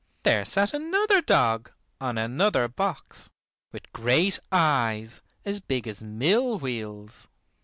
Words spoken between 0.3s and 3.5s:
sat another dog on another box,